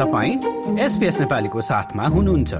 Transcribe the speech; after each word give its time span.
तपाईँ 0.00 0.78
एसपिएस 0.80 1.20
नेपालीको 1.20 1.60
साथमा 1.60 2.04
हुनुहुन्छ। 2.06 2.54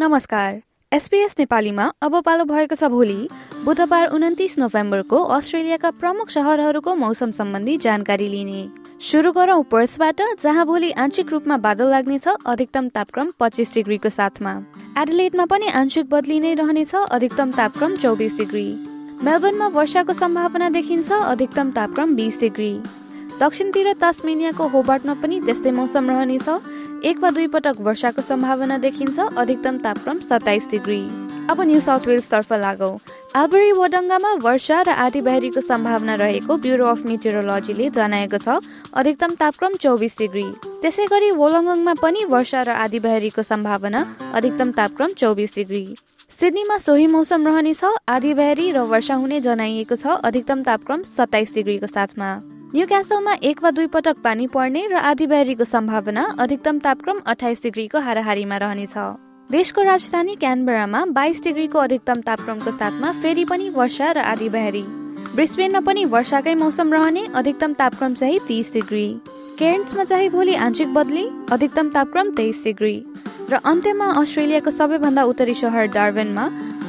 नमस्कार। 0.00 0.60
एसपीएस 0.92 1.34
नेपालीमा 1.38 1.90
अब 2.02 2.20
पालो 2.20 2.44
भएको 2.44 2.74
छ 2.74 2.84
भोलि 2.84 3.28
बुधबार 3.64 4.06
उन्तिस 4.08 4.58
नोभेम्बरको 4.58 5.22
अस्ट्रेलियाका 5.32 5.90
प्रमुख 5.96 6.28
सहरहरूको 6.30 6.94
मौसम 6.94 7.30
सम्बन्धी 7.30 7.76
जानकारी 7.80 8.28
लिने। 8.28 8.68
सुरु 9.00 9.32
गरौँ 9.32 9.62
पर्सबाट 9.72 10.20
जहाँ 10.42 10.66
भोलि 10.66 10.90
आंशिक 11.00 11.32
रूपमा 11.32 11.56
बादल 11.56 11.90
लाग्नेछ 11.90 12.28
अधिकतम 12.28 12.88
तापक्रम 12.88 13.32
पच्चिस 13.40 13.74
डिग्रीको 13.74 14.08
साथमा। 14.12 14.52
एडलेटमा 14.98 15.44
पनि 15.46 15.68
आंशिक 15.74 16.10
बदली 16.10 16.40
नै 16.40 16.54
रहनेछ 16.54 16.94
अधिकतम 16.94 17.50
तापक्रम 17.50 17.96
चौबिस 17.96 18.36
डिग्री। 18.38 18.68
मेलबर्नमा 19.22 19.66
वर्षाको 19.74 20.12
सम्भावना 20.12 20.68
देखिन्छ 20.70 21.12
अधिकतम 21.12 21.70
तापक्रम 21.70 22.14
बिस 22.16 22.38
डिग्री। 22.40 22.72
दक्षिणतिर 23.40 23.92
तास्मेनियाको 24.00 24.66
होबार्टमा 24.68 25.14
पनि 25.22 25.40
त्यस्तै 25.46 25.70
मौसम 25.70 26.10
रहनेछ। 26.10 26.48
एक 27.04 27.18
वा 27.22 27.30
दुई 27.30 27.46
पटक 27.54 27.80
वर्षाको 27.80 28.22
सम्भावना 28.22 28.78
देखिन्छ 28.78 29.18
अधिकतम 29.38 29.78
तापक्रम 29.84 30.18
सत्ताइस 30.18 30.68
डिग्री। 30.70 31.00
अब 31.50 31.60
न्यू 31.60 31.80
साउथ 31.80 32.06
वेल्स 32.08 32.30
तर्फ 32.30 32.52
लागौ। 32.52 32.90
आबरी 33.36 33.72
वडङ्गामा 33.72 34.32
वर्षा 34.42 34.80
र 34.82 34.90
आधी 35.04 35.20
बहरीको 35.20 35.60
सम्भावना 35.60 36.14
रहेको 36.14 36.56
ब्युरो 36.56 36.86
अफ 36.86 37.06
मेटेरोलोजीले 37.06 37.90
जनाएको 37.90 38.38
छ 38.38 38.58
अधिकतम 38.94 39.34
तापक्रम 39.40 39.74
चौबिस 39.82 40.18
डिग्री। 40.18 40.46
त्यसै 40.82 41.06
गरी 41.12 41.30
वोलङ्गङमा 41.38 41.94
पनि 42.02 42.24
वर्षा 42.34 42.62
र 42.62 42.70
आधी 42.82 42.98
बहरीको 42.98 43.42
सम्भावना 43.42 44.00
अधिकतम 44.34 44.70
तापक्रम 44.72 45.10
चौबिस 45.18 45.54
डिग्री। 45.54 45.84
सिडनीमा 46.34 46.76
सोही 46.78 47.06
मौसम 47.06 47.46
रहनेछ 47.46 47.84
आधी 48.08 48.32
बहरी 48.34 48.70
र 48.72 48.78
वर्षा 48.90 49.14
हुने 49.14 49.40
जनाइएको 49.40 49.96
छ 49.96 50.14
अधिकतम 50.20 50.62
तापक्रम 50.62 51.02
सत्ताइस 51.06 51.52
डिग्रीको 51.54 51.86
साथमा। 51.86 52.30
न्यू 52.74 52.86
क्यासलमा 52.86 53.34
एक 53.40 53.62
वा 53.62 53.70
दुई 53.70 53.86
पटक 53.86 54.18
पानी 54.24 54.46
पर्ने 54.50 54.82
र 54.90 54.98
आधी 55.04 55.26
बहरीको 55.26 55.64
सम्भावना 55.64 56.24
अधिकतम 56.40 56.78
तापक्रम 56.80 57.20
अठाइस 57.24 57.62
डिग्रीको 57.62 57.98
हाराहारीमा 58.00 58.56
रहनेछ। 58.56 58.94
देशको 59.50 59.82
राजधानी 59.84 60.34
क्यानबरामा 60.36 61.04
बाइस 61.14 61.42
डिग्रीको 61.44 61.78
अधिकतम 61.78 62.20
तापक्रमको 62.26 62.70
साथमा 62.72 63.12
फेरि 63.22 63.44
पनि 63.44 63.68
वर्षा 63.70 64.10
र 64.10 64.26
आधी 64.26 64.48
बहरी। 64.50 64.84
ब्रिस्बेनमा 65.34 65.80
पनि 65.86 66.04
वर्षाकै 66.10 66.54
मौसम 66.56 66.92
रहने 66.92 67.26
अधिकतम 67.34 67.72
तापक्रम 67.78 68.14
चाहिँ 68.14 68.38
तिस 68.48 68.72
डिग्री। 68.72 69.06
केयर्न्समा 69.58 70.04
चाहिँ 70.04 70.28
भोलि 70.30 70.54
आंशिक 70.66 70.94
बदली 70.94 71.28
अधिकतम 71.52 71.90
तापक्रम 71.90 72.34
तेइस 72.34 72.64
डिग्री। 72.64 72.96
र 73.44 73.60
अन्त्यमा 73.62 74.06
अस्ट्रेलियाको 74.16 74.70
सबैभन्दा 74.70 75.22
उत्तरी 75.22 75.54
सहर 75.54 75.86
डार्बेनमा 75.92 76.44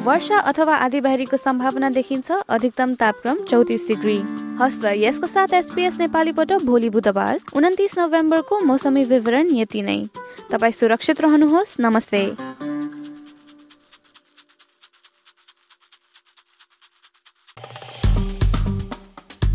वर्षा 0.05 0.37
अथवा 0.49 0.75
आधीबारीको 0.77 1.37
सम्भावना 1.37 1.89
देखिन्छ। 1.89 2.31
अधिकतम 2.31 2.93
तापक्रम 2.93 3.37
चौतिस 3.43 3.87
डिग्री। 3.87 4.17
हस्त 4.61 4.85
यसको 4.97 5.27
साथ 5.27 5.53
एसपिएस 5.53 5.97
नेपालीबाट 5.99 6.51
भोलि 6.63 6.89
बुधबार 6.89 7.39
उन्तिस 7.55 7.97
नोभेम्बरको 7.97 8.59
मौसमी 8.61 9.03
विवरण 9.03 9.49
यति 9.51 9.81
नै। 9.81 9.99
तपाईँ 10.51 10.71
सुरक्षित 10.71 11.21
रहनुहोस्। 11.21 11.75
नमस्ते। 11.79 12.23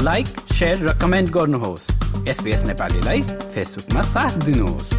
लाइक 0.02 0.26
र 0.62 0.98
कमेन्ट 1.00 1.30
गर्नुहोस्। 1.30 1.90
एसपिएस 2.28 2.62
नेपालीलाई 2.64 3.22
फेसबुकमा 3.22 4.02
साथ 4.04 4.44
दिनुहोस्। 4.44 4.90